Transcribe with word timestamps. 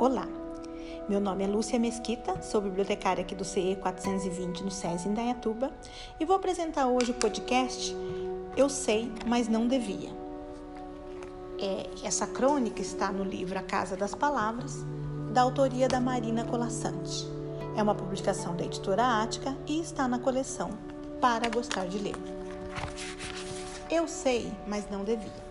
Olá, 0.00 0.26
meu 1.10 1.20
nome 1.20 1.44
é 1.44 1.46
Lúcia 1.46 1.78
Mesquita, 1.78 2.40
sou 2.40 2.62
bibliotecária 2.62 3.20
aqui 3.20 3.34
do 3.34 3.44
CE 3.44 3.76
420 3.82 4.64
no 4.64 4.70
SESI 4.70 5.10
em 5.10 5.12
Dayatuba 5.12 5.70
e 6.18 6.24
vou 6.24 6.36
apresentar 6.36 6.86
hoje 6.86 7.10
o 7.10 7.14
podcast 7.16 7.94
Eu 8.56 8.70
Sei, 8.70 9.12
Mas 9.26 9.46
Não 9.46 9.68
Devia. 9.68 10.08
É, 11.58 11.86
essa 12.02 12.26
crônica 12.26 12.80
está 12.80 13.12
no 13.12 13.22
livro 13.22 13.58
A 13.58 13.62
Casa 13.62 13.94
das 13.94 14.14
Palavras, 14.14 14.86
da 15.34 15.42
autoria 15.42 15.86
da 15.86 16.00
Marina 16.00 16.46
Colassante. 16.46 17.28
É 17.76 17.82
uma 17.82 17.94
publicação 17.94 18.56
da 18.56 18.64
editora 18.64 19.22
Ática 19.22 19.54
e 19.66 19.82
está 19.82 20.08
na 20.08 20.18
coleção 20.18 20.70
Para 21.20 21.50
Gostar 21.50 21.86
de 21.86 21.98
Ler. 21.98 22.16
Eu 23.90 24.08
sei, 24.08 24.50
mas 24.66 24.90
não 24.90 25.04
devia. 25.04 25.50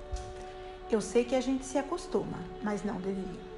Eu 0.89 1.01
sei 1.01 1.23
que 1.23 1.35
a 1.35 1.41
gente 1.41 1.63
se 1.63 1.77
acostuma, 1.77 2.39
mas 2.63 2.83
não 2.83 2.95
devia. 2.95 3.48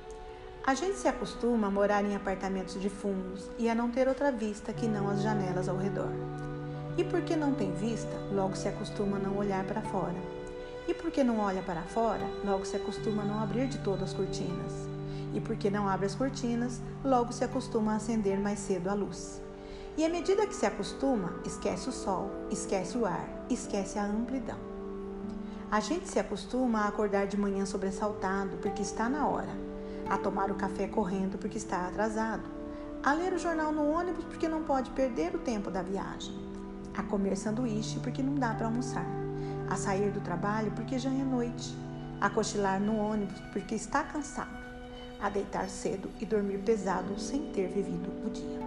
A 0.63 0.75
gente 0.75 0.99
se 0.99 1.07
acostuma 1.07 1.67
a 1.67 1.71
morar 1.71 2.05
em 2.05 2.15
apartamentos 2.15 2.79
de 2.79 2.87
fundos 2.87 3.49
e 3.57 3.67
a 3.67 3.73
não 3.73 3.89
ter 3.89 4.07
outra 4.07 4.31
vista 4.31 4.71
que 4.71 4.87
não 4.87 5.09
as 5.09 5.23
janelas 5.23 5.67
ao 5.67 5.75
redor. 5.75 6.11
E 6.95 7.03
porque 7.03 7.35
não 7.35 7.55
tem 7.55 7.71
vista, 7.71 8.15
logo 8.31 8.55
se 8.55 8.67
acostuma 8.67 9.17
a 9.17 9.19
não 9.19 9.37
olhar 9.37 9.63
para 9.65 9.81
fora. 9.81 10.15
E 10.87 10.93
porque 10.93 11.23
não 11.23 11.39
olha 11.39 11.63
para 11.63 11.81
fora, 11.81 12.23
logo 12.45 12.63
se 12.63 12.75
acostuma 12.75 13.23
a 13.23 13.25
não 13.25 13.41
abrir 13.41 13.67
de 13.67 13.79
todo 13.79 14.03
as 14.03 14.13
cortinas. 14.13 14.87
E 15.33 15.41
porque 15.41 15.67
não 15.67 15.89
abre 15.89 16.05
as 16.05 16.13
cortinas, 16.13 16.79
logo 17.03 17.33
se 17.33 17.43
acostuma 17.43 17.93
a 17.93 17.95
acender 17.95 18.39
mais 18.39 18.59
cedo 18.59 18.87
a 18.87 18.93
luz. 18.93 19.41
E 19.97 20.05
à 20.05 20.09
medida 20.09 20.45
que 20.45 20.55
se 20.55 20.67
acostuma, 20.67 21.33
esquece 21.43 21.89
o 21.89 21.91
sol, 21.91 22.29
esquece 22.51 22.99
o 22.99 23.05
ar, 23.07 23.27
esquece 23.49 23.97
a 23.97 24.05
amplidão. 24.05 24.59
A 25.71 25.79
gente 25.79 26.07
se 26.07 26.19
acostuma 26.19 26.81
a 26.81 26.87
acordar 26.87 27.25
de 27.25 27.35
manhã 27.35 27.65
sobressaltado 27.65 28.57
porque 28.57 28.83
está 28.83 29.09
na 29.09 29.27
hora, 29.27 29.71
a 30.09 30.17
tomar 30.17 30.51
o 30.51 30.55
café 30.55 30.87
correndo 30.87 31.37
porque 31.37 31.57
está 31.57 31.87
atrasado, 31.87 32.43
a 33.03 33.13
ler 33.13 33.33
o 33.33 33.39
jornal 33.39 33.71
no 33.71 33.89
ônibus 33.89 34.25
porque 34.25 34.47
não 34.47 34.63
pode 34.63 34.89
perder 34.91 35.33
o 35.35 35.39
tempo 35.39 35.71
da 35.71 35.81
viagem, 35.81 36.33
a 36.95 37.03
comer 37.03 37.35
sanduíche 37.35 37.99
porque 37.99 38.21
não 38.21 38.35
dá 38.35 38.53
para 38.53 38.67
almoçar, 38.67 39.05
a 39.69 39.75
sair 39.75 40.11
do 40.11 40.21
trabalho 40.21 40.71
porque 40.71 40.99
já 40.99 41.09
é 41.09 41.23
noite, 41.23 41.75
a 42.19 42.29
cochilar 42.29 42.79
no 42.79 42.97
ônibus 42.97 43.39
porque 43.51 43.75
está 43.75 44.03
cansado, 44.03 44.57
a 45.21 45.29
deitar 45.29 45.69
cedo 45.69 46.09
e 46.19 46.25
dormir 46.25 46.59
pesado 46.59 47.19
sem 47.19 47.51
ter 47.51 47.67
vivido 47.67 48.09
o 48.25 48.29
dia. 48.29 48.59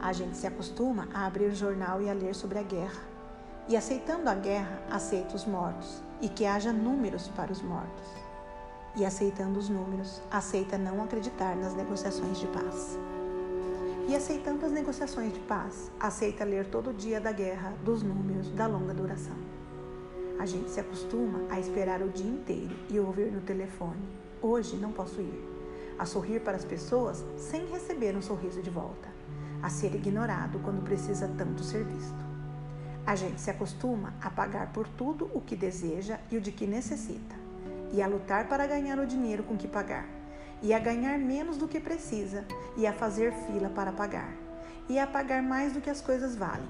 A 0.00 0.12
gente 0.12 0.36
se 0.36 0.46
acostuma 0.46 1.08
a 1.14 1.26
abrir 1.26 1.46
o 1.46 1.54
jornal 1.54 2.02
e 2.02 2.10
a 2.10 2.12
ler 2.12 2.34
sobre 2.34 2.58
a 2.58 2.62
guerra 2.62 3.12
e 3.68 3.76
aceitando 3.76 4.28
a 4.28 4.34
guerra, 4.34 4.82
aceita 4.90 5.36
os 5.36 5.46
mortos, 5.46 6.02
e 6.20 6.28
que 6.28 6.44
haja 6.44 6.72
números 6.72 7.28
para 7.28 7.52
os 7.52 7.62
mortos. 7.62 8.21
E 8.94 9.06
aceitando 9.06 9.58
os 9.58 9.70
números, 9.70 10.20
aceita 10.30 10.76
não 10.76 11.02
acreditar 11.02 11.56
nas 11.56 11.74
negociações 11.74 12.38
de 12.38 12.46
paz. 12.48 12.98
E 14.06 14.14
aceitando 14.14 14.66
as 14.66 14.72
negociações 14.72 15.32
de 15.32 15.40
paz, 15.40 15.90
aceita 15.98 16.44
ler 16.44 16.66
todo 16.66 16.92
dia 16.92 17.18
da 17.18 17.32
guerra, 17.32 17.72
dos 17.82 18.02
números, 18.02 18.50
da 18.50 18.66
longa 18.66 18.92
duração. 18.92 19.36
A 20.38 20.44
gente 20.44 20.70
se 20.70 20.78
acostuma 20.78 21.40
a 21.48 21.58
esperar 21.58 22.02
o 22.02 22.10
dia 22.10 22.30
inteiro 22.30 22.76
e 22.90 22.98
ouvir 22.98 23.32
no 23.32 23.40
telefone: 23.40 24.02
hoje 24.42 24.76
não 24.76 24.92
posso 24.92 25.22
ir. 25.22 25.48
A 25.98 26.04
sorrir 26.04 26.40
para 26.40 26.56
as 26.56 26.64
pessoas 26.64 27.24
sem 27.36 27.64
receber 27.66 28.14
um 28.14 28.20
sorriso 28.20 28.60
de 28.60 28.68
volta. 28.68 29.08
A 29.62 29.70
ser 29.70 29.94
ignorado 29.94 30.58
quando 30.58 30.84
precisa 30.84 31.28
tanto 31.38 31.62
ser 31.62 31.84
visto. 31.84 32.22
A 33.06 33.16
gente 33.16 33.40
se 33.40 33.50
acostuma 33.50 34.12
a 34.20 34.28
pagar 34.28 34.72
por 34.72 34.86
tudo 34.86 35.30
o 35.32 35.40
que 35.40 35.56
deseja 35.56 36.18
e 36.30 36.36
o 36.36 36.40
de 36.40 36.52
que 36.52 36.66
necessita, 36.66 37.34
e 37.92 38.02
a 38.02 38.06
lutar 38.06 38.48
para 38.48 38.66
ganhar 38.66 38.98
o 38.98 39.06
dinheiro 39.06 39.42
com 39.42 39.56
que 39.56 39.68
pagar, 39.68 40.06
e 40.62 40.72
a 40.72 40.78
ganhar 40.78 41.18
menos 41.18 41.56
do 41.56 41.68
que 41.68 41.78
precisa, 41.78 42.44
e 42.76 42.86
a 42.86 42.92
fazer 42.92 43.32
fila 43.46 43.68
para 43.68 43.92
pagar, 43.92 44.32
e 44.88 44.98
a 44.98 45.06
pagar 45.06 45.42
mais 45.42 45.72
do 45.72 45.80
que 45.80 45.90
as 45.90 46.00
coisas 46.00 46.34
valem, 46.34 46.68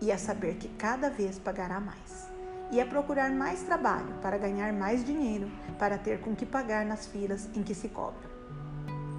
e 0.00 0.10
a 0.10 0.18
saber 0.18 0.56
que 0.56 0.68
cada 0.68 1.08
vez 1.08 1.38
pagará 1.38 1.78
mais, 1.80 2.28
e 2.70 2.80
a 2.80 2.86
procurar 2.86 3.30
mais 3.30 3.62
trabalho 3.62 4.14
para 4.20 4.38
ganhar 4.38 4.72
mais 4.72 5.04
dinheiro, 5.04 5.50
para 5.78 5.96
ter 5.96 6.20
com 6.20 6.34
que 6.34 6.44
pagar 6.44 6.84
nas 6.84 7.06
filas 7.06 7.48
em 7.54 7.62
que 7.62 7.74
se 7.74 7.88
cobra. 7.88 8.34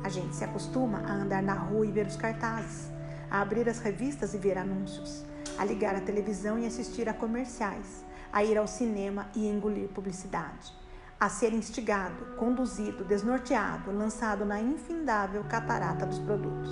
A 0.03 0.09
gente 0.09 0.35
se 0.35 0.43
acostuma 0.43 0.99
a 1.07 1.13
andar 1.13 1.41
na 1.41 1.53
rua 1.53 1.85
e 1.85 1.91
ver 1.91 2.05
os 2.05 2.15
cartazes, 2.15 2.89
a 3.31 3.41
abrir 3.41 3.67
as 3.67 3.79
revistas 3.79 4.33
e 4.33 4.37
ver 4.37 4.57
anúncios 4.57 5.25
a 5.57 5.63
ligar 5.63 5.95
a 5.95 6.01
televisão 6.01 6.59
e 6.59 6.65
assistir 6.65 7.07
a 7.07 7.13
comerciais, 7.13 8.03
a 8.31 8.43
ir 8.43 8.57
ao 8.57 8.67
cinema 8.67 9.29
e 9.35 9.47
engolir 9.47 9.87
publicidade, 9.89 10.73
a 11.19 11.29
ser 11.29 11.53
instigado, 11.53 12.35
conduzido, 12.37 13.03
desnorteado, 13.05 13.91
lançado 13.91 14.43
na 14.43 14.59
infindável 14.59 15.43
catarata 15.45 16.05
dos 16.05 16.19
produtos. 16.19 16.69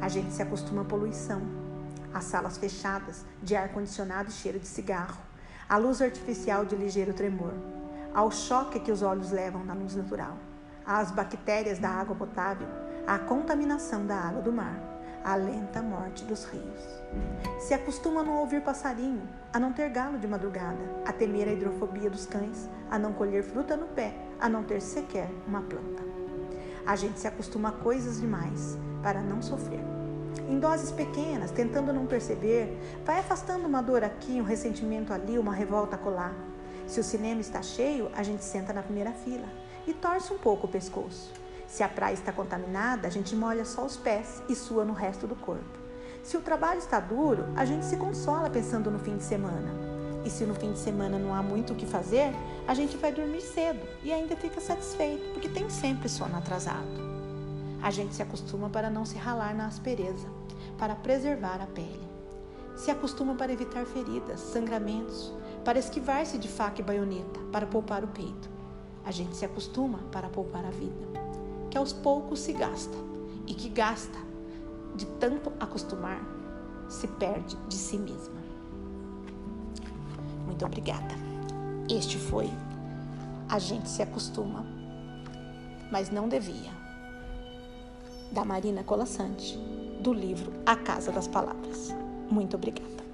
A 0.00 0.08
gente 0.08 0.32
se 0.32 0.42
acostuma 0.42 0.82
à 0.82 0.84
poluição, 0.84 1.42
às 2.12 2.24
salas 2.24 2.58
fechadas 2.58 3.24
de 3.42 3.54
ar-condicionado 3.54 4.30
e 4.30 4.32
cheiro 4.32 4.58
de 4.58 4.66
cigarro, 4.66 5.20
à 5.68 5.76
luz 5.76 6.02
artificial 6.02 6.64
de 6.64 6.74
ligeiro 6.74 7.14
tremor, 7.14 7.54
ao 8.12 8.32
choque 8.32 8.80
que 8.80 8.90
os 8.90 9.02
olhos 9.02 9.30
levam 9.30 9.64
na 9.64 9.74
luz 9.74 9.94
natural, 9.94 10.36
às 10.84 11.12
bactérias 11.12 11.78
da 11.78 11.88
água 11.88 12.16
potável, 12.16 12.66
à 13.06 13.18
contaminação 13.18 14.04
da 14.04 14.16
água 14.16 14.42
do 14.42 14.52
mar 14.52 14.99
a 15.24 15.34
lenta 15.34 15.82
morte 15.82 16.24
dos 16.24 16.44
rios. 16.44 17.00
Se 17.58 17.74
acostuma 17.74 18.20
a 18.20 18.24
não 18.24 18.38
ouvir 18.38 18.62
passarinho, 18.62 19.22
a 19.52 19.58
não 19.58 19.72
ter 19.72 19.88
galo 19.90 20.18
de 20.18 20.26
madrugada, 20.26 20.78
a 21.04 21.12
temer 21.12 21.48
a 21.48 21.52
hidrofobia 21.52 22.08
dos 22.08 22.26
cães, 22.26 22.68
a 22.90 22.98
não 22.98 23.12
colher 23.12 23.42
fruta 23.42 23.76
no 23.76 23.86
pé, 23.86 24.14
a 24.40 24.48
não 24.48 24.62
ter 24.62 24.80
sequer 24.80 25.28
uma 25.46 25.62
planta. 25.62 26.02
A 26.86 26.96
gente 26.96 27.20
se 27.20 27.28
acostuma 27.28 27.68
a 27.68 27.72
coisas 27.72 28.20
demais 28.20 28.78
para 29.02 29.20
não 29.20 29.42
sofrer. 29.42 29.80
Em 30.48 30.58
doses 30.58 30.90
pequenas, 30.90 31.50
tentando 31.50 31.92
não 31.92 32.06
perceber, 32.06 32.78
vai 33.04 33.18
afastando 33.18 33.66
uma 33.66 33.82
dor 33.82 34.02
aqui, 34.02 34.40
um 34.40 34.44
ressentimento 34.44 35.12
ali, 35.12 35.38
uma 35.38 35.52
revolta 35.52 35.98
colar. 35.98 36.34
Se 36.86 36.98
o 36.98 37.04
cinema 37.04 37.40
está 37.40 37.62
cheio, 37.62 38.10
a 38.14 38.22
gente 38.22 38.42
senta 38.42 38.72
na 38.72 38.82
primeira 38.82 39.12
fila 39.12 39.46
e 39.86 39.92
torce 39.92 40.32
um 40.32 40.38
pouco 40.38 40.66
o 40.66 40.70
pescoço. 40.70 41.32
Se 41.70 41.84
a 41.84 41.88
praia 41.88 42.14
está 42.14 42.32
contaminada, 42.32 43.06
a 43.06 43.10
gente 43.10 43.36
molha 43.36 43.64
só 43.64 43.86
os 43.86 43.96
pés 43.96 44.42
e 44.48 44.56
sua 44.56 44.84
no 44.84 44.92
resto 44.92 45.24
do 45.24 45.36
corpo. 45.36 45.78
Se 46.20 46.36
o 46.36 46.40
trabalho 46.42 46.80
está 46.80 46.98
duro, 46.98 47.44
a 47.54 47.64
gente 47.64 47.86
se 47.86 47.96
consola 47.96 48.50
pensando 48.50 48.90
no 48.90 48.98
fim 48.98 49.16
de 49.16 49.22
semana. 49.22 49.72
E 50.24 50.28
se 50.28 50.44
no 50.44 50.54
fim 50.54 50.72
de 50.72 50.80
semana 50.80 51.16
não 51.16 51.32
há 51.32 51.40
muito 51.40 51.72
o 51.72 51.76
que 51.76 51.86
fazer, 51.86 52.34
a 52.66 52.74
gente 52.74 52.96
vai 52.96 53.12
dormir 53.12 53.40
cedo 53.40 53.86
e 54.02 54.12
ainda 54.12 54.36
fica 54.36 54.60
satisfeito, 54.60 55.32
porque 55.32 55.48
tem 55.48 55.70
sempre 55.70 56.08
sono 56.08 56.36
atrasado. 56.36 57.08
A 57.80 57.90
gente 57.92 58.16
se 58.16 58.22
acostuma 58.22 58.68
para 58.68 58.90
não 58.90 59.06
se 59.06 59.16
ralar 59.16 59.54
na 59.54 59.66
aspereza, 59.66 60.26
para 60.76 60.96
preservar 60.96 61.62
a 61.62 61.66
pele. 61.66 62.10
Se 62.74 62.90
acostuma 62.90 63.36
para 63.36 63.52
evitar 63.52 63.86
feridas, 63.86 64.40
sangramentos, 64.40 65.32
para 65.64 65.78
esquivar-se 65.78 66.36
de 66.36 66.48
faca 66.48 66.80
e 66.80 66.84
baioneta, 66.84 67.38
para 67.52 67.64
poupar 67.64 68.02
o 68.02 68.08
peito. 68.08 68.50
A 69.06 69.12
gente 69.12 69.36
se 69.36 69.44
acostuma 69.44 70.00
para 70.10 70.28
poupar 70.28 70.64
a 70.64 70.70
vida 70.70 71.30
que 71.70 71.78
aos 71.78 71.92
poucos 71.92 72.40
se 72.40 72.52
gasta 72.52 72.96
e 73.46 73.54
que 73.54 73.68
gasta 73.68 74.18
de 74.96 75.06
tanto 75.06 75.52
acostumar 75.60 76.20
se 76.88 77.06
perde 77.06 77.56
de 77.68 77.76
si 77.76 77.96
mesma. 77.96 78.40
Muito 80.44 80.64
obrigada. 80.66 81.14
Este 81.88 82.18
foi 82.18 82.50
A 83.48 83.58
gente 83.58 83.88
se 83.88 84.02
acostuma, 84.02 84.64
mas 85.90 86.10
não 86.10 86.28
devia. 86.28 86.70
Da 88.30 88.44
Marina 88.44 88.84
Colassante, 88.84 89.58
do 90.00 90.12
livro 90.12 90.52
A 90.64 90.76
Casa 90.76 91.10
das 91.10 91.26
Palavras. 91.26 91.94
Muito 92.30 92.56
obrigada. 92.56 93.09